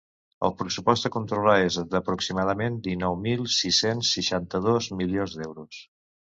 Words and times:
El 0.47 0.53
pressupost 0.61 1.05
a 1.09 1.11
controlar 1.15 1.57
és 1.65 1.77
d'aproximadament 1.91 2.81
dinou 2.89 3.19
mil 3.27 3.47
sis-cents 3.59 4.17
seixanta-dos 4.19 4.93
milions 4.99 5.41
d'euros. 5.41 5.87